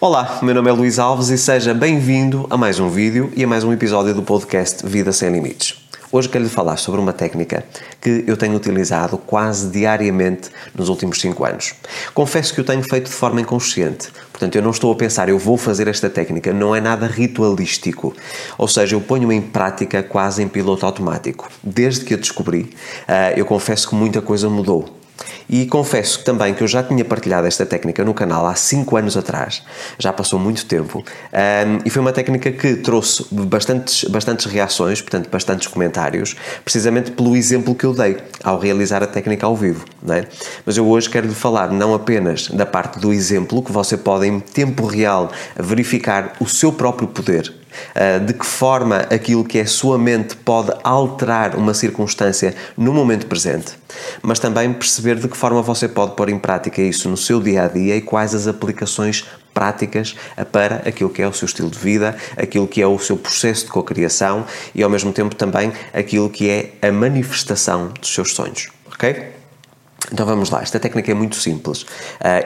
[0.00, 3.48] Olá, meu nome é Luís Alves e seja bem-vindo a mais um vídeo e a
[3.48, 5.84] mais um episódio do podcast Vida Sem Limites.
[6.12, 7.64] Hoje quero lhe falar sobre uma técnica
[8.00, 11.74] que eu tenho utilizado quase diariamente nos últimos 5 anos.
[12.14, 15.36] Confesso que o tenho feito de forma inconsciente, portanto eu não estou a pensar eu
[15.36, 18.14] vou fazer esta técnica, não é nada ritualístico.
[18.56, 21.50] Ou seja, eu ponho em prática quase em piloto automático.
[21.60, 22.70] Desde que a descobri,
[23.08, 24.97] eh, eu confesso que muita coisa mudou.
[25.48, 29.16] E confesso também que eu já tinha partilhado esta técnica no canal há 5 anos
[29.16, 29.62] atrás,
[29.98, 35.28] já passou muito tempo, um, e foi uma técnica que trouxe bastantes, bastantes reações, portanto,
[35.30, 39.84] bastantes comentários, precisamente pelo exemplo que eu dei ao realizar a técnica ao vivo.
[40.02, 40.26] Não é?
[40.64, 44.26] Mas eu hoje quero lhe falar não apenas da parte do exemplo, que você pode
[44.26, 47.52] em tempo real verificar o seu próprio poder
[48.26, 53.72] de que forma aquilo que é sua mente pode alterar uma circunstância no momento presente,
[54.22, 57.64] mas também perceber de que forma você pode pôr em prática isso no seu dia
[57.64, 60.14] a dia e quais as aplicações práticas
[60.52, 63.64] para aquilo que é o seu estilo de vida, aquilo que é o seu processo
[63.64, 68.68] de cocriação e ao mesmo tempo também aquilo que é a manifestação dos seus sonhos,
[68.86, 69.37] ok?
[70.12, 71.86] Então vamos lá, esta técnica é muito simples uh,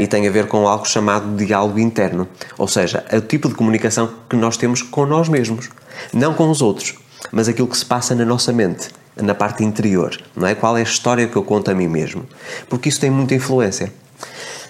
[0.00, 2.26] e tem a ver com algo chamado diálogo interno,
[2.58, 5.70] ou seja, é o tipo de comunicação que nós temos com nós mesmos,
[6.12, 6.94] não com os outros,
[7.30, 10.54] mas aquilo que se passa na nossa mente, na parte interior, não é?
[10.54, 12.26] Qual é a história que eu conto a mim mesmo?
[12.68, 13.92] Porque isso tem muita influência.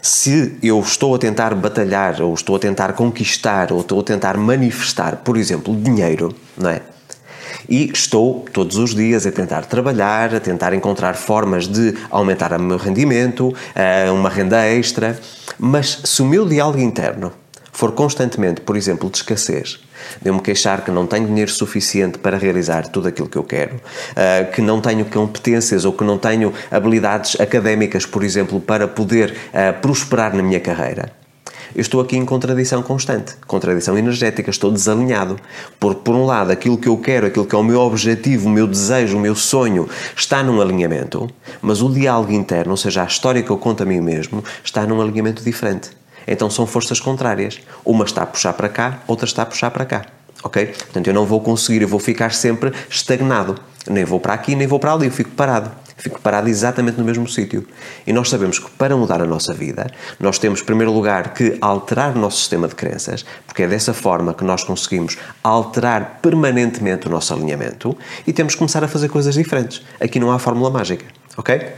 [0.02, 4.36] Se eu estou a tentar batalhar, ou estou a tentar conquistar, ou estou a tentar
[4.36, 6.82] manifestar, por exemplo, dinheiro, não é?
[7.68, 12.62] E estou todos os dias a tentar trabalhar, a tentar encontrar formas de aumentar o
[12.62, 15.18] meu rendimento, eh, uma renda extra,
[15.58, 17.32] mas se o meu diálogo interno
[17.72, 19.80] for constantemente, por exemplo, de escassez,
[20.20, 23.44] de eu me queixar que não tenho dinheiro suficiente para realizar tudo aquilo que eu
[23.44, 23.80] quero,
[24.14, 29.34] eh, que não tenho competências ou que não tenho habilidades académicas, por exemplo, para poder
[29.52, 31.21] eh, prosperar na minha carreira,
[31.74, 35.36] eu estou aqui em contradição constante, contradição energética, estou desalinhado.
[35.80, 38.50] Por, por um lado, aquilo que eu quero, aquilo que é o meu objetivo, o
[38.50, 41.28] meu desejo, o meu sonho, está num alinhamento,
[41.60, 44.86] mas o diálogo interno, ou seja, a história que eu conto a mim mesmo, está
[44.86, 45.90] num alinhamento diferente.
[46.26, 47.60] Então são forças contrárias.
[47.84, 50.06] Uma está a puxar para cá, outra está a puxar para cá.
[50.42, 50.66] Ok?
[50.66, 53.56] Portanto, eu não vou conseguir, eu vou ficar sempre estagnado.
[53.88, 55.70] Nem vou para aqui, nem vou para ali, eu fico parado.
[56.02, 57.64] Fico parado exatamente no mesmo sítio.
[58.04, 61.56] E nós sabemos que para mudar a nossa vida, nós temos, em primeiro lugar, que
[61.60, 67.06] alterar o nosso sistema de crenças, porque é dessa forma que nós conseguimos alterar permanentemente
[67.06, 67.96] o nosso alinhamento
[68.26, 69.80] e temos que começar a fazer coisas diferentes.
[70.00, 71.04] Aqui não há fórmula mágica,
[71.36, 71.70] ok?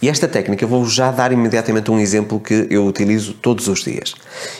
[0.00, 4.14] E esta técnica vou-vos já dar imediatamente um exemplo que eu utilizo todos os dias.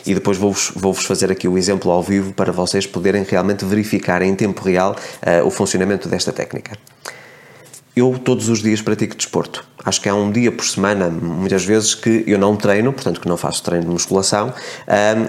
[0.05, 4.21] E depois vou-vos vou fazer aqui o exemplo ao vivo para vocês poderem realmente verificar
[4.21, 6.77] em tempo real uh, o funcionamento desta técnica.
[7.95, 9.65] Eu todos os dias pratico desporto.
[9.83, 13.27] Acho que há um dia por semana, muitas vezes, que eu não treino, portanto que
[13.27, 14.53] não faço treino de musculação,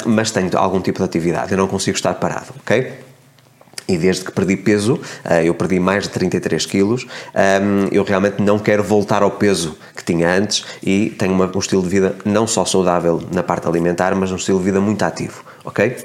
[0.07, 1.53] mas tenho algum tipo de atividade.
[1.53, 2.93] Eu não consigo estar parado, ok?
[3.89, 7.07] E desde que perdi peso, ah, eu perdi mais de 33 quilos,
[7.91, 11.89] eu realmente não quero voltar ao peso que tinha antes e tenho um estilo de
[11.89, 15.97] vida não só saudável na parte alimentar, mas um estilo de vida muito ativo, ok?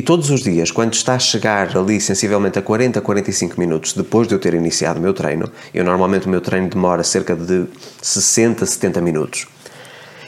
[0.00, 4.26] E todos os dias, quando está a chegar ali sensivelmente a 40, 45 minutos depois
[4.26, 7.66] de eu ter iniciado o meu treino, eu normalmente o meu treino demora cerca de
[8.00, 9.46] 60, 70 minutos,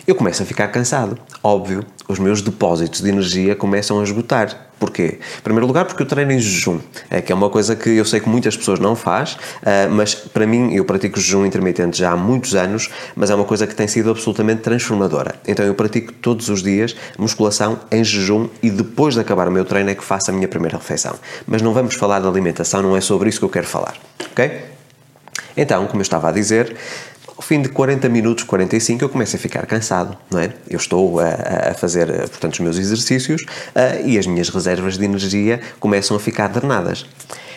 [0.07, 1.19] eu começo a ficar cansado.
[1.43, 4.69] Óbvio, os meus depósitos de energia começam a esgotar.
[4.79, 5.21] Porquê?
[5.39, 8.05] Em primeiro lugar, porque eu treino em jejum, é, que é uma coisa que eu
[8.05, 12.11] sei que muitas pessoas não faz, uh, mas para mim, eu pratico jejum intermitente já
[12.11, 15.37] há muitos anos, mas é uma coisa que tem sido absolutamente transformadora.
[15.47, 19.65] Então eu pratico todos os dias musculação em jejum e depois de acabar o meu
[19.65, 21.15] treino é que faço a minha primeira refeição.
[21.47, 23.95] Mas não vamos falar de alimentação, não é sobre isso que eu quero falar,
[24.33, 24.62] ok?
[25.57, 26.75] Então, como eu estava a dizer,
[27.37, 30.53] ao fim de 40 minutos, 45, eu começo a ficar cansado, não é?
[30.69, 35.04] Eu estou a, a fazer, portanto, os meus exercícios uh, e as minhas reservas de
[35.04, 37.06] energia começam a ficar drenadas.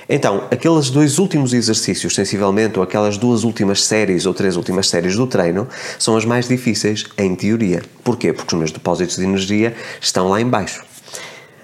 [0.08, 5.16] Então, aqueles dois últimos exercícios, sensivelmente, ou aquelas duas últimas séries ou três últimas séries
[5.16, 7.82] do treino, são as mais difíceis em teoria.
[8.04, 8.32] Porquê?
[8.32, 10.84] Porque os meus depósitos de energia estão lá embaixo.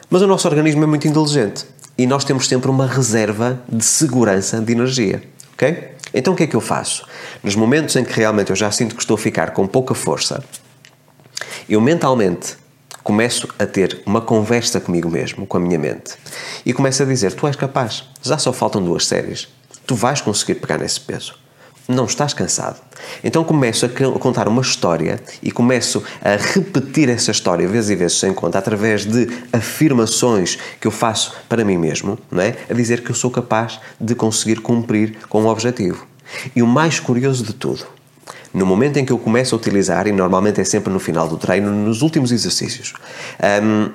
[0.10, 1.66] Mas o nosso organismo é muito inteligente
[1.98, 5.22] e nós temos sempre uma reserva de segurança de energia,
[5.54, 5.92] ok?
[6.14, 7.06] Então o que é que eu faço?
[7.44, 10.44] Nos momentos em que realmente eu já sinto que estou a ficar com pouca força,
[11.68, 12.56] eu mentalmente
[13.04, 16.14] começo a ter uma conversa comigo mesmo, com a minha mente,
[16.64, 19.48] e começo a dizer: Tu és capaz, já só faltam duas séries,
[19.88, 21.34] tu vais conseguir pegar nesse peso.
[21.88, 22.80] Não estás cansado.
[23.24, 23.90] Então começo a
[24.20, 29.04] contar uma história e começo a repetir essa história vezes e vezes sem conta, através
[29.04, 32.56] de afirmações que eu faço para mim mesmo, não é?
[32.70, 36.11] A dizer que eu sou capaz de conseguir cumprir com o objetivo.
[36.56, 37.86] E o mais curioso de tudo,
[38.54, 41.38] no momento em que eu começo a utilizar, e normalmente é sempre no final do
[41.38, 42.94] treino, nos últimos exercícios,
[43.64, 43.90] um,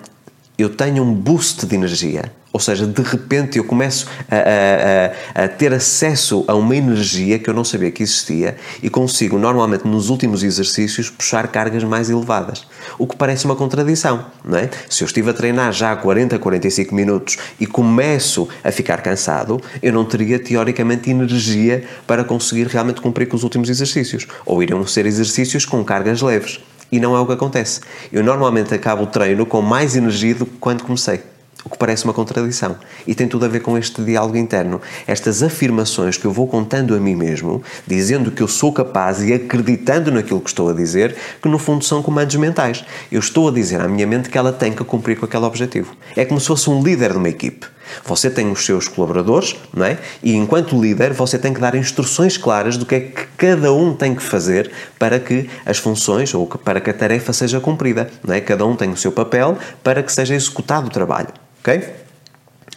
[0.59, 5.49] eu tenho um boost de energia, ou seja, de repente eu começo a, a, a,
[5.49, 10.09] ter acesso a uma energia que eu não sabia que existia e consigo, normalmente nos
[10.09, 12.67] últimos exercícios, puxar cargas mais elevadas.
[12.99, 14.71] O que parece uma contradição, não é?
[14.89, 19.93] Se eu estive a treinar já 40, 45 minutos e começo a ficar cansado, eu
[19.93, 24.27] não teria teoricamente energia para conseguir realmente cumprir com os últimos exercícios.
[24.47, 26.59] Ou iriam ser exercícios com cargas leves.
[26.91, 27.81] E não é o que acontece.
[28.13, 31.21] Eu normalmente acabo o treino com mais energia do que quando comecei.
[31.65, 32.77] O que parece uma contradição.
[33.09, 34.81] E tem tudo a ver com este diálogo interno.
[35.05, 39.33] Estas afirmações que eu vou contando a mim mesmo, dizendo que eu sou capaz e
[39.33, 42.85] acreditando naquilo que estou a dizer, que no fundo são comandos mentais.
[43.11, 45.97] Eu estou a dizer à minha mente que ela tem que cumprir com aquele objetivo.
[46.15, 47.67] É como se fosse um líder de uma equipe.
[48.05, 49.99] Você tem os seus colaboradores, não é?
[50.23, 53.95] E enquanto líder, você tem que dar instruções claras do que é que cada um
[53.95, 58.35] tem que fazer para que as funções ou para que a tarefa seja cumprida, não
[58.35, 58.41] é?
[58.41, 61.29] Cada um tem o seu papel para que seja executado o trabalho,
[61.61, 62.07] ok?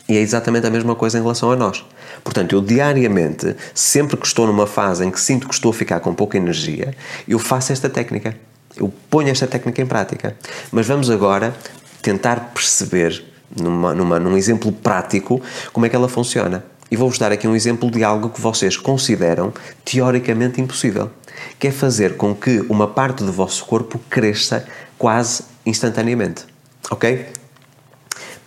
[0.09, 1.85] E é exatamente a mesma coisa em relação a nós.
[2.23, 6.00] Portanto, eu diariamente, sempre que estou numa fase em que sinto que estou a ficar
[6.00, 6.95] com pouca energia,
[7.27, 8.35] eu faço esta técnica.
[8.75, 10.35] Eu ponho esta técnica em prática.
[10.71, 11.53] Mas vamos agora
[12.01, 13.23] tentar perceber
[13.56, 15.42] numa, numa, num exemplo prático,
[15.72, 16.63] como é que ela funciona.
[16.92, 19.54] E vou-vos dar aqui um exemplo de algo que vocês consideram
[19.86, 21.12] teoricamente impossível,
[21.60, 24.66] que é fazer com que uma parte do vosso corpo cresça
[24.98, 26.46] quase instantaneamente.
[26.90, 27.28] Ok?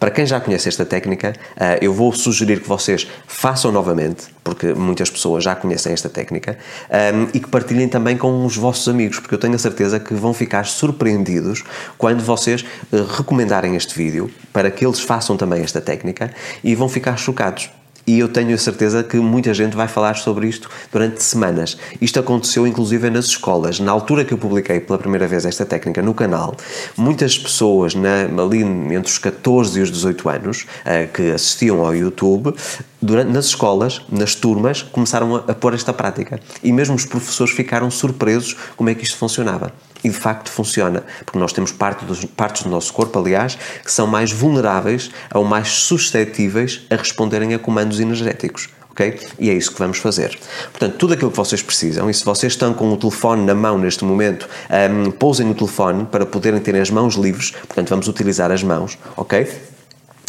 [0.03, 4.75] Para quem já conhece esta técnica, eh, eu vou sugerir que vocês façam novamente, porque
[4.75, 6.59] muitas pessoas já conhecem esta técnica,
[6.91, 10.13] ehm, e que partilhem também com os vossos amigos, porque eu tenho a certeza que
[10.13, 11.63] vão ficar surpreendidos
[11.97, 16.33] quando vocês eh, recomendarem este vídeo para que eles façam também esta técnica
[16.65, 17.71] e vão ficar chocados
[18.07, 21.77] e eu tenho a certeza que muita gente vai falar sobre isto durante semanas.
[22.01, 23.81] Isto aconteceu inclusive nas escolas.
[23.81, 26.57] Na altura que eu publiquei pela primeira vez esta técnica no canal,
[26.97, 31.95] muitas pessoas na, ali entre os 14 e os 18 anos uh, que assistiam ao
[31.95, 32.55] YouTube,
[33.01, 36.41] durante, nas escolas, nas turmas, começaram a, a pôr esta prática.
[36.63, 39.73] E mesmo os professores ficaram surpresos como é que isto funcionava.
[40.05, 43.91] E de facto funciona, porque nós temos parte dos, partes do nosso corpo, aliás, que
[43.91, 48.69] são mais vulneráveis ou mais suscetíveis a responderem a comandos energéticos.
[48.93, 49.19] Okay?
[49.39, 50.39] E é isso que vamos fazer.
[50.71, 53.79] Portanto, tudo aquilo que vocês precisam, e se vocês estão com o telefone na mão
[53.79, 58.53] neste momento, um, pousem o telefone para poderem ter as mãos livres, portanto, vamos utilizar
[58.53, 59.49] as mãos, ok?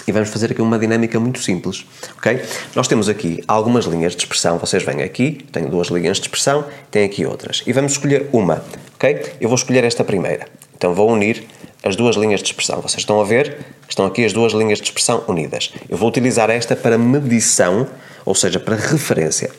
[0.08, 1.86] E vamos fazer aqui uma dinâmica muito simples,
[2.18, 2.42] ok?
[2.76, 6.66] Nós temos aqui algumas linhas de expressão, vocês vêm aqui, tenho duas linhas de expressão,
[6.92, 8.64] tem aqui outras, e vamos escolher uma
[9.04, 9.36] ok?
[9.42, 10.48] Eu vou escolher esta primeira.
[10.76, 11.44] Então vou unir
[11.84, 12.82] as duas linhas de expressão.
[12.82, 13.58] Vocês estão a ver?
[13.90, 15.74] Estão aqui as duas linhas de expressão unidas.
[15.90, 17.88] Eu vou utilizar esta para medição,
[18.26, 19.52] ou seja, para referência.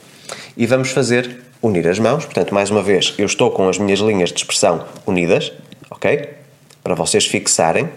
[0.57, 2.25] E vamos fazer unir as mãos.
[2.25, 5.53] Portanto, mais uma vez, eu estou com as minhas linhas de expressão unidas,
[5.91, 6.31] ok?
[6.83, 7.89] Para vocês fixarem.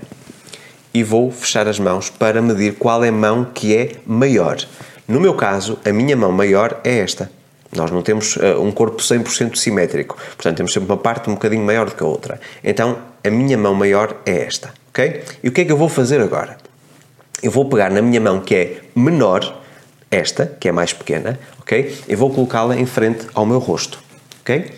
[0.98, 4.58] E vou fechar as mãos para medir qual é a mão que é maior.
[5.08, 7.30] No meu caso, a minha mão maior é esta.
[7.72, 11.64] Nós não temos uh, um corpo 100% simétrico, portanto temos sempre uma parte um bocadinho
[11.64, 12.42] maior do que a outra.
[12.64, 15.24] Então a minha mão maior é esta, ok?
[15.44, 16.58] E o que é que eu vou fazer agora?
[17.44, 19.62] Eu vou pegar na minha mão que é menor,
[20.10, 21.96] esta, que é mais pequena, ok?
[22.08, 24.00] E vou colocá-la em frente ao meu rosto,
[24.42, 24.72] ok?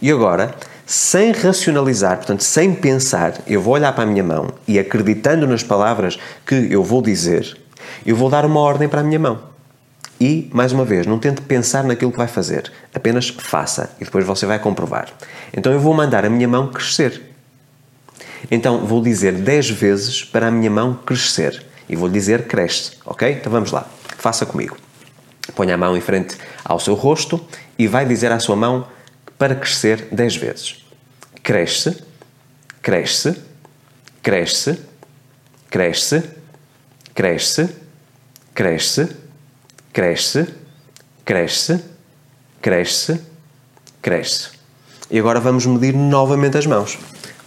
[0.00, 0.54] E agora,
[0.88, 5.62] sem racionalizar, portanto, sem pensar, eu vou olhar para a minha mão e acreditando nas
[5.62, 7.58] palavras que eu vou dizer,
[8.06, 9.38] eu vou dar uma ordem para a minha mão.
[10.18, 14.24] E, mais uma vez, não tente pensar naquilo que vai fazer, apenas faça e depois
[14.24, 15.08] você vai comprovar.
[15.52, 17.34] Então eu vou mandar a minha mão crescer.
[18.50, 23.30] Então vou dizer 10 vezes para a minha mão crescer e vou dizer cresce, ok?
[23.30, 23.86] Então vamos lá,
[24.16, 24.78] faça comigo.
[25.54, 26.34] Ponha a mão em frente
[26.64, 27.46] ao seu rosto
[27.78, 28.86] e vai dizer à sua mão
[29.38, 30.87] para crescer 10 vezes.
[31.42, 32.02] Cresce,
[32.82, 33.36] cresce,
[34.22, 34.78] cresce,
[35.70, 36.22] cresce,
[37.14, 37.68] cresce,
[38.54, 39.28] cresce
[39.98, 40.46] cresce,
[41.24, 41.84] cresce,
[42.60, 43.20] cresce,
[44.02, 44.50] cresce.
[45.10, 46.98] E agora vamos medir novamente as mãos,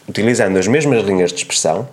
[0.08, 1.88] utilizando as mesmas linhas de expressão,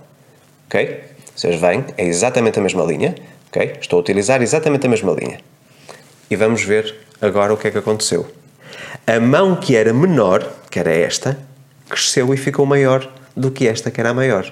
[0.66, 1.04] ok?
[1.34, 3.14] Vocês veem, é exatamente a mesma linha,
[3.48, 3.76] ok?
[3.80, 5.40] Estou a utilizar exatamente a mesma linha.
[6.30, 8.26] E vamos ver agora o que é que aconteceu.
[9.06, 11.38] A mão que era menor, que era esta,
[11.88, 14.50] cresceu e ficou maior do que esta, que era a maior.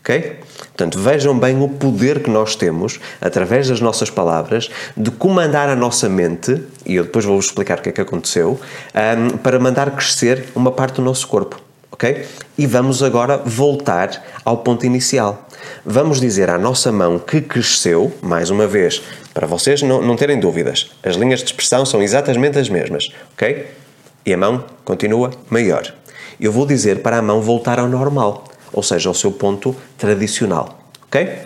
[0.00, 0.38] Ok?
[0.58, 5.76] Portanto, vejam bem o poder que nós temos, através das nossas palavras, de comandar a
[5.76, 8.58] nossa mente, e eu depois vou-vos explicar o que é que aconteceu,
[8.94, 11.60] um, para mandar crescer uma parte do nosso corpo.
[11.90, 12.24] Ok?
[12.56, 15.46] E vamos agora voltar ao ponto inicial.
[15.84, 19.02] Vamos dizer à nossa mão que cresceu, mais uma vez,
[19.34, 23.12] para vocês não, não terem dúvidas, as linhas de expressão são exatamente as mesmas.
[23.34, 23.66] Ok?
[24.28, 25.94] e a mão continua maior.
[26.40, 30.78] Eu vou dizer para a mão voltar ao normal, ou seja, ao seu ponto tradicional,
[31.06, 31.38] ok?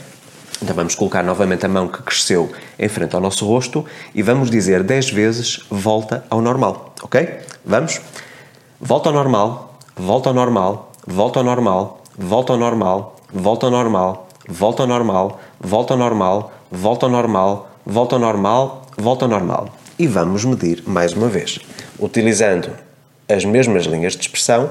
[0.63, 3.85] Então vamos colocar novamente a mão que cresceu em frente ao nosso rosto
[4.15, 7.39] e vamos dizer 10 vezes volta ao normal, ok?
[7.65, 8.01] Vamos?
[8.79, 14.29] Volta ao normal, volta ao normal, volta ao normal, volta ao normal, volta ao normal,
[14.47, 19.69] volta ao normal, volta ao normal, volta ao normal, volta ao normal, volta ao normal.
[19.99, 21.59] E vamos medir mais uma vez.
[21.99, 22.71] Utilizando
[23.29, 24.71] as mesmas linhas de expressão,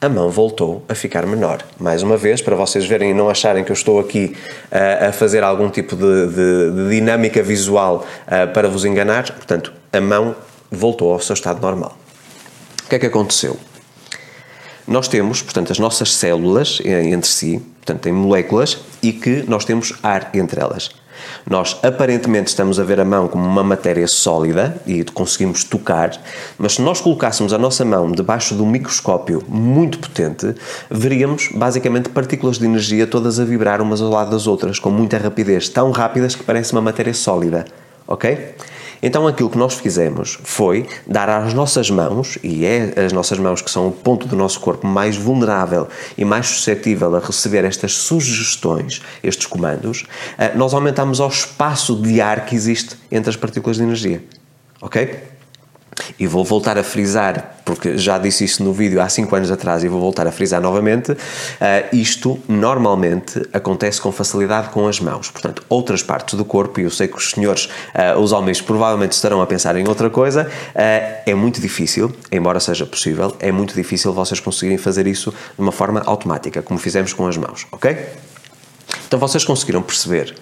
[0.00, 1.64] a mão voltou a ficar menor.
[1.78, 4.36] Mais uma vez, para vocês verem e não acharem que eu estou aqui
[4.70, 9.72] uh, a fazer algum tipo de, de, de dinâmica visual uh, para vos enganar, portanto,
[9.92, 10.36] a mão
[10.70, 11.96] voltou ao seu estado normal.
[12.84, 13.58] O que é que aconteceu?
[14.86, 19.66] Nós temos, portanto, as nossas células eh, entre si, portanto, têm moléculas e que nós
[19.66, 20.90] temos ar entre elas.
[21.48, 26.10] Nós aparentemente estamos a ver a mão como uma matéria sólida e conseguimos tocar,
[26.58, 30.54] mas se nós colocássemos a nossa mão debaixo de um microscópio muito potente,
[30.90, 35.18] veríamos basicamente partículas de energia todas a vibrar umas ao lado das outras, com muita
[35.18, 37.64] rapidez, tão rápidas que parece uma matéria sólida.
[38.06, 38.54] Ok?
[39.02, 43.62] Então aquilo que nós fizemos foi dar às nossas mãos, e é as nossas mãos
[43.62, 47.92] que são o ponto do nosso corpo mais vulnerável e mais suscetível a receber estas
[47.92, 50.04] sugestões, estes comandos,
[50.36, 54.22] eh, nós aumentamos o espaço de ar que existe entre as partículas de energia.
[54.80, 55.37] Ok?
[56.18, 59.84] E vou voltar a frisar, porque já disse isso no vídeo há 5 anos atrás
[59.84, 61.12] e vou voltar a frisar novamente.
[61.12, 61.16] Uh,
[61.92, 65.30] isto normalmente acontece com facilidade com as mãos.
[65.30, 69.12] Portanto, outras partes do corpo, e eu sei que os senhores, uh, os homens, provavelmente
[69.12, 73.74] estarão a pensar em outra coisa, uh, é muito difícil, embora seja possível, é muito
[73.74, 77.96] difícil vocês conseguirem fazer isso de uma forma automática, como fizemos com as mãos, ok?
[79.06, 80.34] Então vocês conseguiram perceber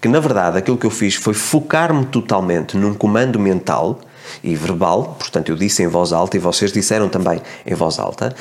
[0.00, 4.00] que, na verdade, aquilo que eu fiz foi focar-me totalmente num comando mental
[4.42, 8.34] e verbal, portanto eu disse em voz alta e vocês disseram também em voz alta,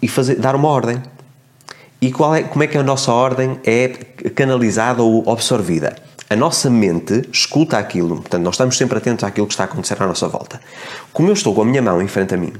[0.00, 1.02] e fazer, dar uma ordem.
[2.00, 3.88] E qual é, como é que a nossa ordem é
[4.34, 5.96] canalizada ou absorvida?
[6.28, 10.02] A nossa mente escuta aquilo, portanto, nós estamos sempre atentos àquilo que está a acontecer
[10.02, 10.60] à nossa volta.
[11.12, 12.52] Como eu estou com a minha mão em frente a mim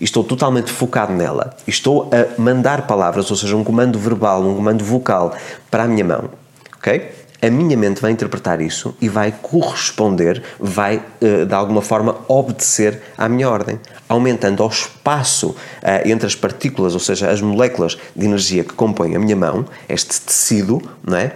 [0.00, 4.56] e estou totalmente focado nela, estou a mandar palavras, ou seja, um comando verbal, um
[4.56, 5.36] comando vocal
[5.70, 6.30] para a minha mão,
[6.76, 7.21] ok?
[7.42, 13.02] A minha mente vai interpretar isso e vai corresponder, vai eh, de alguma forma obedecer
[13.18, 15.56] à minha ordem, aumentando o espaço uh,
[16.08, 20.20] entre as partículas, ou seja, as moléculas de energia que compõem a minha mão, este
[20.20, 21.32] tecido, não é?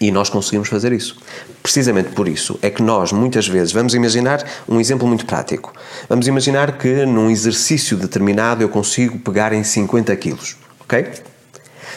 [0.00, 1.16] E nós conseguimos fazer isso.
[1.60, 5.72] Precisamente por isso é que nós, muitas vezes, vamos imaginar um exemplo muito prático.
[6.08, 11.08] Vamos imaginar que num exercício determinado eu consigo pegar em 50 quilos, ok?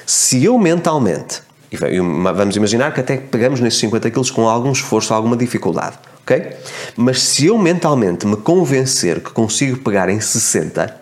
[0.08, 1.44] Se eu mentalmente
[1.78, 6.54] vamos imaginar que até pegamos nesses 50 quilos com algum esforço, alguma dificuldade, ok?
[6.98, 11.01] Mas se eu mentalmente me convencer que consigo pegar em 60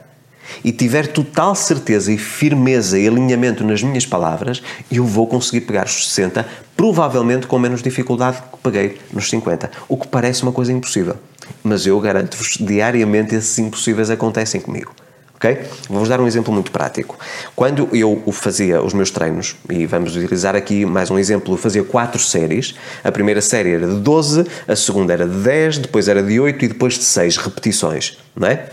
[0.64, 4.62] e tiver total certeza e firmeza e alinhamento nas minhas palavras,
[4.92, 6.46] eu vou conseguir pegar os 60,
[6.76, 11.16] provavelmente com menos dificuldade que peguei nos 50, o que parece uma coisa impossível.
[11.64, 14.94] Mas eu garanto-vos, diariamente esses impossíveis acontecem comigo.
[15.40, 15.58] Ok?
[15.88, 17.18] Vou-vos dar um exemplo muito prático.
[17.56, 21.82] Quando eu fazia os meus treinos, e vamos utilizar aqui mais um exemplo, eu fazia
[21.82, 22.76] quatro séries.
[23.02, 26.66] A primeira série era de 12, a segunda era de 10, depois era de 8
[26.66, 28.68] e depois de 6 repetições, não é?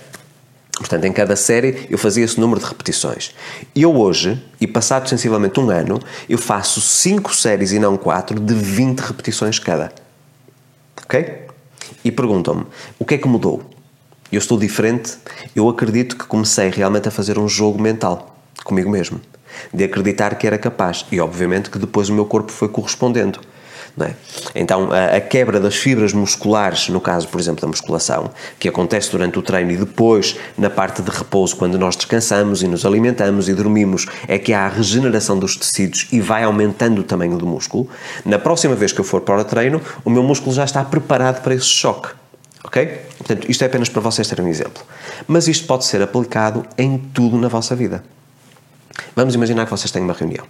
[0.77, 3.33] Portanto, em cada série eu fazia esse número de repetições.
[3.73, 8.55] Eu hoje, e passado sensivelmente um ano, eu faço 5 séries e não 4 de
[8.55, 9.93] 20 repetições cada.
[11.05, 11.47] Ok?
[12.05, 12.67] E perguntam-me,
[12.99, 13.63] o que é que mudou?
[14.31, 15.15] Eu estou diferente,
[15.55, 19.21] eu acredito que comecei realmente a fazer um jogo mental comigo mesmo,
[19.73, 23.41] de acreditar que era capaz e obviamente que depois o meu corpo foi correspondendo.
[23.99, 24.13] É?
[24.55, 29.11] Então, a, a, quebra das fibras musculares, no caso, por exemplo, da musculação, que acontece
[29.11, 33.49] durante o treino e depois na parte de repouso, quando nós descansamos e nos alimentamos
[33.49, 37.47] e dormimos, é que há a regeneração dos tecidos e vai aumentando o tamanho do
[37.47, 37.89] músculo.
[38.23, 41.43] Na próxima vez que eu for para o treino, o meu músculo já está preparado
[41.43, 42.09] para esse choque.
[42.67, 42.85] Ok?
[43.19, 44.83] Portanto, isto é apenas para vocês terem um exemplo.
[45.27, 48.05] Mas isto pode ser aplicado em tudo na vossa vida.
[49.15, 50.45] Vamos imaginar que vocês têm uma reunião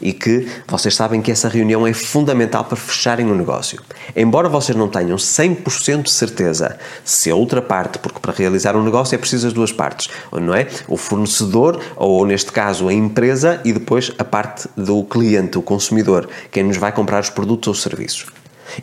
[0.00, 3.82] e que vocês sabem que essa reunião é fundamental para fecharem o um negócio.
[4.14, 8.84] Embora vocês não tenham 100% de certeza se a outra parte, porque para realizar um
[8.84, 10.68] negócio é preciso as duas partes, não é?
[10.86, 16.28] O fornecedor, ou neste caso a empresa, e depois a parte do cliente, o consumidor,
[16.50, 18.26] quem nos vai comprar os produtos ou serviços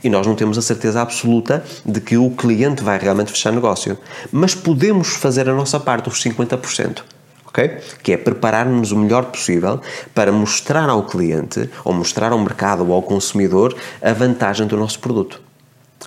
[0.03, 3.97] e nós não temos a certeza absoluta de que o cliente vai realmente fechar negócio.
[4.31, 7.03] Mas podemos fazer a nossa parte, os 50%.
[7.47, 7.77] Okay?
[8.01, 9.79] Que é preparar-nos o melhor possível
[10.15, 14.99] para mostrar ao cliente, ou mostrar ao mercado ou ao consumidor, a vantagem do nosso
[14.99, 15.41] produto.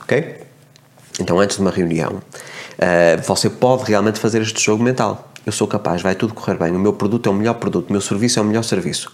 [0.02, 0.42] Ok?
[1.20, 2.20] Então, antes de uma reunião,
[2.76, 5.30] Uh, você pode realmente fazer este jogo mental.
[5.46, 7.92] Eu sou capaz, vai tudo correr bem, o meu produto é o melhor produto, o
[7.92, 9.10] meu serviço é o melhor serviço.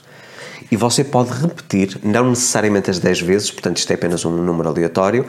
[0.71, 4.69] E você pode repetir, não necessariamente as 10 vezes, portanto isto é apenas um número
[4.69, 5.27] aleatório,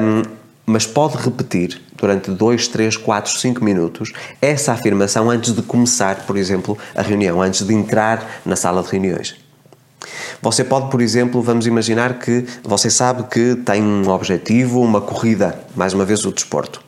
[0.00, 0.22] um,
[0.66, 6.36] mas pode repetir durante 2, 3, 4, 5 minutos essa afirmação antes de começar, por
[6.36, 9.36] exemplo, a reunião, antes de entrar na sala de reuniões.
[10.40, 15.60] Você pode, por exemplo, vamos imaginar que você sabe que tem um objetivo, uma corrida,
[15.74, 16.82] mais uma vez o desporto,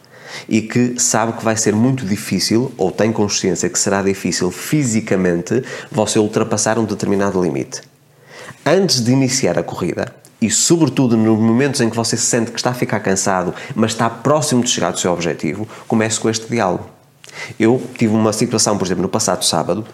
[0.48, 5.62] e que sabe que vai ser muito difícil, ou tem consciência que será difícil fisicamente,
[5.90, 7.82] você ultrapassar um determinado limite.
[8.64, 12.58] Antes de iniciar a corrida, e sobretudo nos momentos em que você se sente que
[12.58, 16.48] está a ficar cansado, mas está próximo de chegar ao seu objetivo, comece com este
[16.48, 16.88] diálogo.
[17.58, 19.86] Eu tive uma situação, por exemplo, no passado sábado,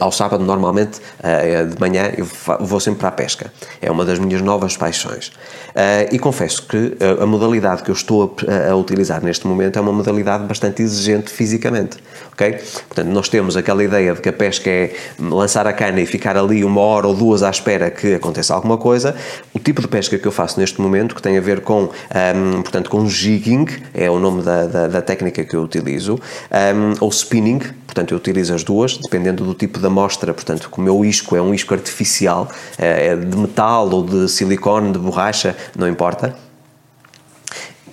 [0.00, 2.26] ao sábado, normalmente, uh, de manhã, eu
[2.60, 3.52] vou sempre para a pesca.
[3.80, 5.28] É uma das minhas novas paixões.
[5.28, 8.36] Uh, e confesso que a modalidade que eu estou
[8.70, 11.98] a, utilizar neste momento é uma modalidade bastante exigente fisicamente.
[12.32, 12.58] Ok?
[12.88, 16.36] Portanto, nós temos aquela ideia de que a pesca é lançar a cana e ficar
[16.36, 19.14] ali uma hora ou duas à espera que aconteça alguma coisa.
[19.52, 22.62] O tipo de pesca que eu faço neste momento, que tem a ver com, um,
[22.62, 27.08] portanto, com jigging, é o nome da, da, da técnica que eu utilizo, um, ou
[27.10, 31.34] spinning, portanto, eu utilizo as duas, dependendo do tipo de amostra, portanto, o meu isco
[31.34, 32.48] é um isco artificial,
[32.78, 36.36] é de metal ou de silicone, de borracha, não importa,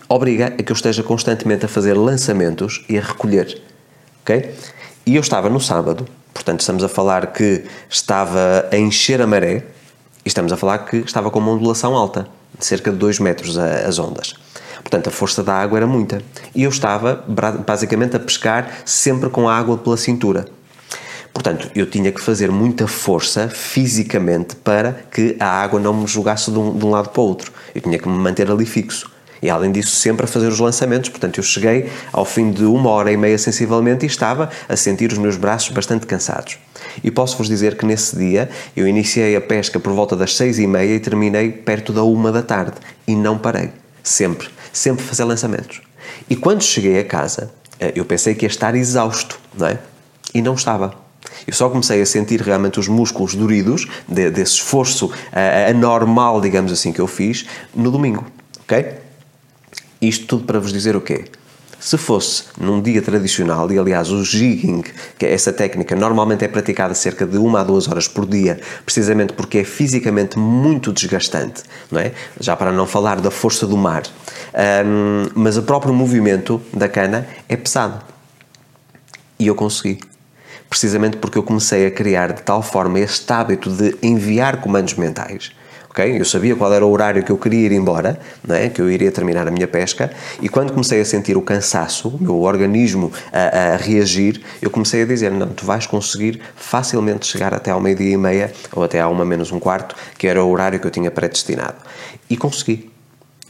[0.08, 3.60] obriga a que eu esteja constantemente a fazer lançamentos e a recolher,
[4.22, 4.54] ok?
[5.06, 9.64] E eu estava no sábado, portanto, estamos a falar que estava a encher a maré
[10.24, 12.28] e estamos a falar que estava com uma ondulação alta,
[12.58, 14.36] de cerca de 2 metros as ondas.
[14.82, 16.22] Portanto, a força da água era muita.
[16.54, 17.24] E eu estava
[17.66, 20.46] basicamente a pescar sempre com a água pela cintura.
[21.36, 26.50] Portanto, eu tinha que fazer muita força fisicamente para que a água não me jogasse
[26.50, 27.52] de um, de um lado para o outro.
[27.76, 29.12] Eu tinha que me manter ali fixo.
[29.42, 31.10] E além disso, sempre a fazer os lançamentos.
[31.10, 35.12] Portanto, eu cheguei ao fim de uma hora e meia sensivelmente e estava a sentir
[35.12, 36.58] os meus braços bastante cansados.
[37.04, 40.66] E posso-vos dizer que nesse dia eu iniciei a pesca por volta das seis e
[40.66, 42.78] meia e terminei perto da uma da tarde.
[43.06, 43.72] E não parei.
[44.02, 45.82] Sempre sempre fazer lançamentos.
[46.30, 49.80] E quando cheguei a casa, eh, eu pensei que ia estar exausto, não é?
[50.34, 51.05] E não estava.
[51.48, 56.72] Eu só comecei a sentir realmente os músculos doridos de, desse esforço uh, anormal, digamos
[56.72, 58.26] assim, que eu fiz no domingo,
[58.62, 58.94] ok?
[60.02, 61.26] Isto tudo para vos dizer o quê?
[61.80, 64.84] Se fosse num dia tradicional, e aliás o jigging,
[65.20, 68.60] que é essa técnica normalmente é praticada cerca de uma a duas horas por dia,
[68.84, 72.12] precisamente porque é fisicamente muito desgastante, não é?
[72.40, 74.02] Já para não falar da força do mar.
[74.84, 78.02] Um, mas o próprio movimento da cana é pesado.
[79.38, 80.00] E eu consegui
[80.70, 85.52] precisamente porque eu comecei a criar de tal forma este hábito de enviar comandos mentais
[85.96, 86.20] ok?
[86.20, 88.68] Eu sabia qual era o horário que eu queria ir embora, é?
[88.68, 92.22] que eu iria terminar a minha pesca, e quando comecei a sentir o cansaço, o
[92.22, 97.54] meu organismo a, a reagir, eu comecei a dizer: não, tu vais conseguir facilmente chegar
[97.54, 100.52] até ao meio-dia e meia, ou até à uma menos um quarto, que era o
[100.52, 101.78] horário que eu tinha predestinado.
[102.30, 102.92] E consegui.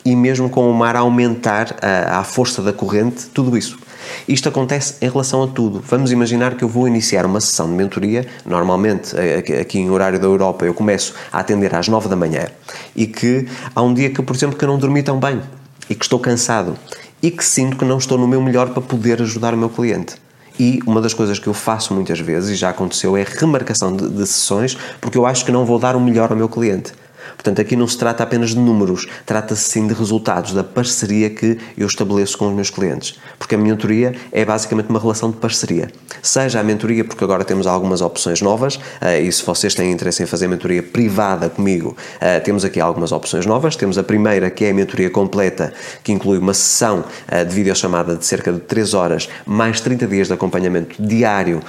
[0.04, 3.80] E mesmo com o mar a aumentar a, a força da corrente, tudo isso.
[4.28, 5.84] Isto acontece em relação a tudo.
[5.88, 10.20] Vamos imaginar que eu vou iniciar uma sessão de mentoria, normalmente eh, aqui em horário
[10.20, 12.48] da Europa eu começo a atender às 9 da manhã
[12.96, 15.42] e que há um dia que, por exemplo, que eu não dormi tão bem
[15.90, 16.78] e que estou cansado
[17.22, 20.16] e que sinto que não estou no meu melhor para poder ajudar o meu cliente.
[20.60, 24.08] E uma das coisas que eu faço muitas vezes, e já aconteceu, é remarcação de,
[24.08, 26.94] de sessões, porque eu acho que não vou dar o melhor ao meu cliente.
[27.34, 31.58] Portanto, aqui não se trata apenas de números, trata-se sim de resultados, da parceria que
[31.78, 33.20] eu estabeleço com os meus clientes.
[33.38, 35.90] Porque a mentoria é basicamente uma relação de parceria.
[36.22, 40.24] Seja a mentoria, porque agora temos algumas opções novas, eh, e se vocês têm interesse
[40.24, 43.76] em fazer mentoria privada comigo, eh, temos aqui algumas opções novas.
[43.76, 48.16] Temos a primeira, que é a mentoria completa, que inclui uma sessão eh, de videochamada
[48.16, 51.62] de cerca de 3 horas, mais 30 dias de acompanhamento diário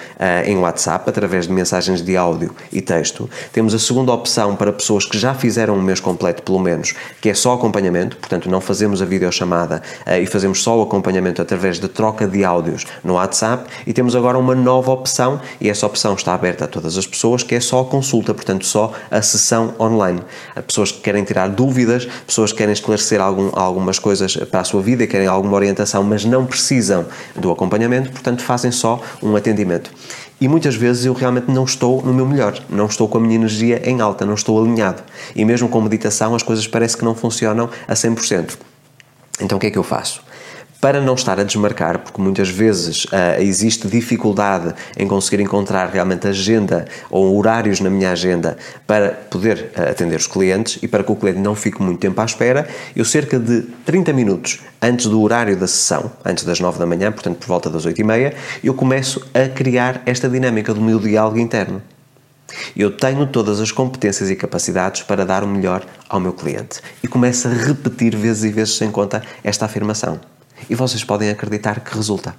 [0.44, 3.28] em WhatsApp, através de mensagens de áudio e texto.
[3.52, 6.92] Temos a segunda opção para pessoas que já fizeram fizeram um mês completo, pelo menos,
[7.20, 11.40] que é só acompanhamento, portanto não fazemos a videochamada uh, e fazemos só o acompanhamento
[11.40, 15.86] através de troca de áudios no WhatsApp e temos agora uma nova opção e essa
[15.86, 19.22] opção está aberta a todas as pessoas, que é só a consulta, portanto só a
[19.22, 20.20] sessão online.
[20.66, 24.82] Pessoas que querem tirar dúvidas, pessoas que querem esclarecer algum, algumas coisas para a sua
[24.82, 27.06] vida querem alguma orientação, mas não precisam
[27.36, 29.92] do acompanhamento, portanto fazem só um atendimento
[30.40, 33.34] e muitas vezes eu realmente não estou no meu melhor, não estou com a minha
[33.34, 35.02] energia em alta, não estou alinhado.
[35.34, 38.56] E mesmo com meditação as coisas parece que não funcionam a 100%.
[39.40, 40.22] Então o que é que eu faço?
[40.86, 46.28] Para não estar a desmarcar, porque muitas vezes uh, existe dificuldade em conseguir encontrar realmente
[46.28, 51.10] agenda ou horários na minha agenda para poder uh, atender os clientes e para que
[51.10, 55.20] o cliente não fique muito tempo à espera, eu cerca de 30 minutos antes do
[55.20, 58.34] horário da sessão, antes das 9 da manhã, portanto por volta das 8 e meia,
[58.62, 61.82] eu começo a criar esta dinâmica do meu diálogo interno.
[62.76, 66.80] Eu tenho todas as competências e capacidades para dar o melhor ao meu cliente.
[67.02, 70.20] E começo a repetir vezes e vezes sem conta esta afirmação.
[70.68, 72.34] E vocês podem acreditar que resulta.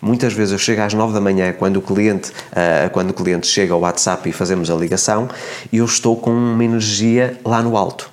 [0.00, 3.46] Muitas vezes eu chego às 9 da manhã quando o cliente, uh, quando o cliente
[3.46, 5.28] chega ao WhatsApp e fazemos a ligação
[5.72, 8.10] e eu estou com uma energia lá no alto.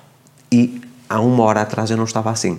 [0.50, 2.58] E há uma hora atrás eu não estava assim.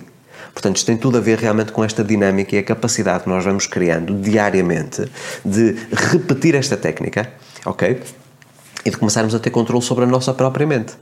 [0.52, 3.44] Portanto, isto tem tudo a ver realmente com esta dinâmica e a capacidade que nós
[3.44, 5.04] vamos criando diariamente
[5.44, 7.28] de repetir esta técnica,
[7.66, 8.00] ok?
[8.84, 10.94] E de começarmos a ter controle sobre a nossa própria mente.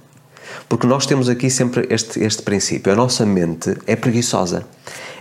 [0.69, 2.93] Porque nós temos aqui sempre este, este princípio.
[2.93, 4.65] A nossa mente é preguiçosa.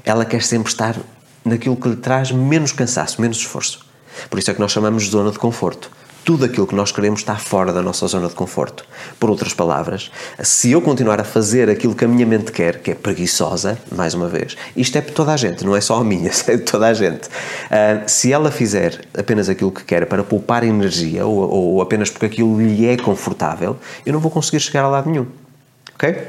[0.03, 0.95] Ela quer sempre estar
[1.43, 3.85] naquilo que lhe traz menos cansaço, menos esforço.
[4.29, 5.89] Por isso é que nós chamamos de zona de conforto
[6.23, 8.85] tudo aquilo que nós queremos está fora da nossa zona de conforto.
[9.19, 12.91] Por outras palavras, se eu continuar a fazer aquilo que a minha mente quer, que
[12.91, 16.03] é preguiçosa, mais uma vez, isto é para toda a gente, não é só a
[16.03, 17.27] minha, é de toda a gente.
[17.27, 22.25] Uh, se ela fizer apenas aquilo que quer para poupar energia ou, ou apenas porque
[22.25, 25.25] aquilo lhe é confortável, eu não vou conseguir chegar a lado nenhum.
[25.95, 26.27] Ok?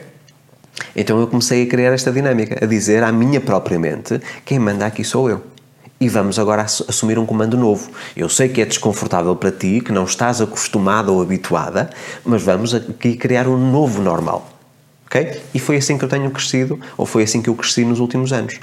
[0.96, 4.86] Então eu comecei a criar esta dinâmica, a dizer à minha própria mente: quem manda
[4.86, 5.51] aqui sou eu
[6.02, 7.88] e vamos agora assumir um comando novo.
[8.16, 11.90] Eu sei que é desconfortável para ti, que não estás acostumada ou habituada,
[12.24, 14.50] mas vamos aqui criar um novo normal.
[15.06, 15.40] ok?
[15.54, 18.32] E foi assim que eu tenho crescido, ou foi assim que eu cresci nos últimos
[18.32, 18.58] anos.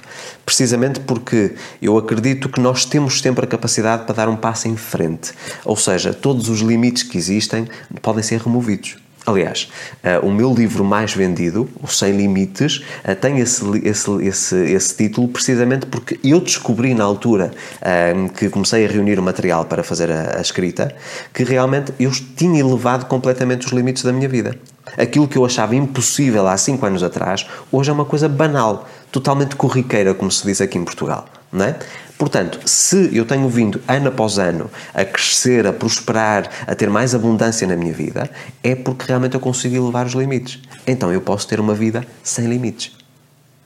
[0.45, 4.75] Precisamente porque eu acredito que nós temos sempre a capacidade para dar um passo em
[4.75, 5.31] frente.
[5.63, 7.69] Ou seja, todos os limites que existem
[8.01, 8.97] podem ser removidos.
[9.25, 9.69] Aliás,
[10.03, 14.95] uh, o meu livro mais vendido, O Sem Limites, uh, tem esse, esse, esse, esse,
[14.95, 19.83] título precisamente porque eu descobri na altura uh, que comecei a reunir o material para
[19.83, 20.95] fazer a, a, escrita
[21.33, 24.57] que realmente eu tinha elevado completamente os limites da minha vida.
[24.97, 29.55] Aquilo que eu achava impossível há 5 anos atrás, hoje é uma coisa banal, totalmente
[29.55, 31.25] corriqueira, como se diz aqui em Portugal.
[31.51, 31.75] Não é?
[32.17, 37.15] Portanto, se eu tenho vindo ano após ano a crescer, a prosperar, a ter mais
[37.15, 38.29] abundância na minha vida,
[38.61, 40.59] é porque realmente eu consigo elevar os limites.
[40.85, 42.99] Então eu posso ter uma vida sem limites.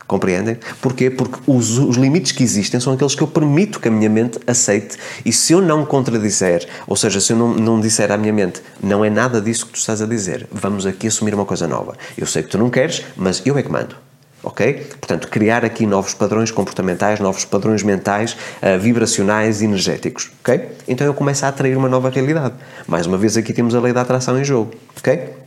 [0.05, 0.59] Compreendem?
[0.81, 1.09] Porquê?
[1.09, 4.37] Porque os, os, limites que existem são aqueles que eu permito que a minha mente
[4.45, 4.97] aceite.
[5.25, 8.61] E se eu não contradizer, ou seja, se eu não, não disser à minha mente,
[8.81, 11.97] não é nada disso que tu estás a dizer, vamos aqui assumir uma coisa nova.
[12.17, 13.95] Eu sei que tu não queres, mas eu é que mando
[14.43, 14.73] ok?
[14.99, 20.69] Portanto, criar aqui novos padrões comportamentais, novos padrões mentais, uh, vibracionais energéticos, ok?
[20.87, 22.53] Então eu começo a atrair uma nova realidade.
[22.85, 25.43] Mais uma vez aqui temos a lei da atração em jogo, ok?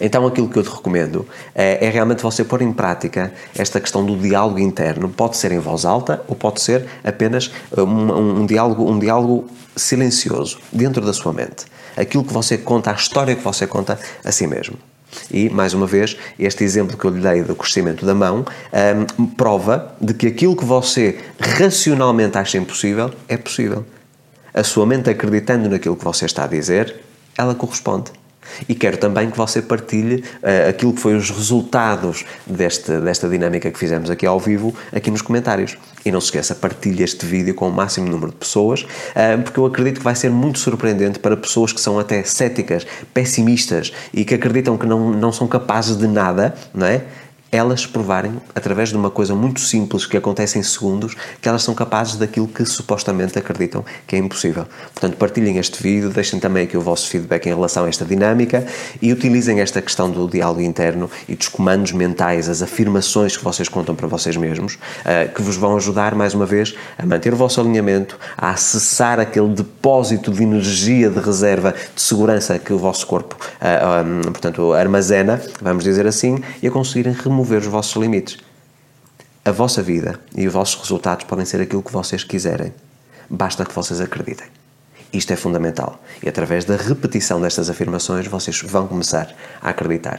[0.00, 4.04] Então aquilo que eu te recomendo é, é, realmente você pôr em prática esta questão
[4.04, 5.08] do diálogo interno.
[5.08, 9.48] Pode ser em voz alta ou pode ser apenas um, um, um diálogo, um diálogo
[9.76, 11.66] silencioso dentro da sua mente.
[11.96, 14.76] Aquilo que você conta, a história que você conta a si mesmo.
[15.30, 18.44] E, mais uma vez, este exemplo que eu lhe dei do crescimento da mão
[19.18, 23.84] um, prova de que aquilo que você racionalmente acha impossível é possível.
[24.52, 26.96] A sua mente acreditando naquilo que você está a dizer,
[27.36, 28.19] ela corresponde.
[28.68, 33.70] E quero também que você partilhe uh, aquilo que foi os resultados deste, desta dinâmica
[33.70, 35.76] que fizemos aqui ao vivo, aqui nos comentários.
[36.04, 39.58] E não se esqueça, partilhe este vídeo com o máximo número de pessoas, uh, porque
[39.58, 44.24] eu acredito que vai ser muito surpreendente para pessoas que são até céticas, pessimistas e
[44.24, 47.02] que acreditam que não, não são capazes de nada, não é?
[47.52, 51.74] Elas provarem, através de uma coisa muito simples que acontece em segundos, que elas são
[51.74, 54.66] capazes daquilo que supostamente acreditam que é impossível.
[54.94, 58.64] Portanto, partilhem este vídeo, deixem também aqui o vosso feedback em relação a esta dinâmica
[59.02, 63.68] e utilizem esta questão do diálogo interno e dos comandos mentais, as afirmações que vocês
[63.68, 67.36] contam para vocês mesmos, eh, que vos vão ajudar, mais uma vez, a manter o
[67.36, 73.06] vosso alinhamento, a acessar aquele depósito de energia de reserva, de segurança que o vosso
[73.06, 73.80] corpo, eh,
[74.24, 78.38] portanto, armazena, vamos dizer assim, e a conseguirem remover remover os vossos limites.
[79.44, 82.74] A vossa vida e os vossos resultados podem ser aquilo que vocês quiserem.
[83.28, 84.46] Basta que vocês acreditem.
[85.12, 86.02] Isto é fundamental.
[86.22, 90.18] E através da repetição destas afirmações, vocês vão começar a acreditar.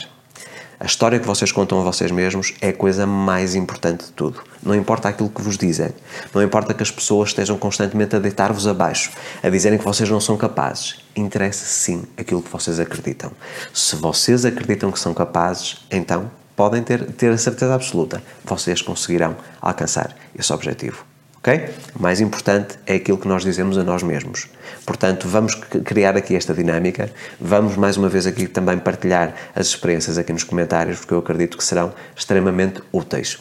[0.79, 4.41] A história que vocês contam a vocês mesmos é a coisa mais importante de tudo.
[4.63, 5.91] Não importa aquilo que vos dizem,
[6.33, 9.11] não importa que as pessoas estejam constantemente a deitar-vos abaixo,
[9.43, 11.05] a dizerem que vocês não são capazes.
[11.15, 13.31] Interessa sim aquilo que vocês acreditam.
[13.71, 16.31] Se vocês acreditam que são capazes, então
[16.61, 21.03] podem ter, ter a certeza absoluta, vocês conseguirão alcançar esse objetivo.
[21.39, 21.73] Ok?
[21.95, 24.47] O mais importante é aquilo que nós dizemos a nós mesmos.
[24.85, 30.19] Portanto, vamos criar aqui esta dinâmica, vamos mais uma vez aqui também partilhar as experiências
[30.19, 33.39] aqui nos comentários, porque eu acredito que serão extremamente úteis.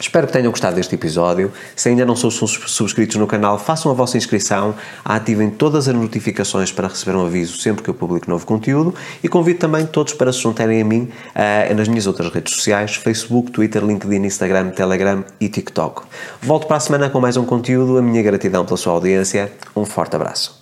[0.00, 1.52] Espero que tenham gostado deste episódio.
[1.74, 6.70] Se ainda não são subscritos no canal, façam a vossa inscrição, ativem todas as notificações
[6.70, 10.32] para receber um aviso sempre que eu publico novo conteúdo e convido também todos para
[10.32, 15.24] se juntarem a mim uh, nas minhas outras redes sociais: Facebook, Twitter, LinkedIn, Instagram, Telegram
[15.40, 16.02] e TikTok.
[16.40, 17.98] Volto para a semana com mais um conteúdo.
[17.98, 19.52] A minha gratidão pela sua audiência.
[19.74, 20.57] Um forte abraço.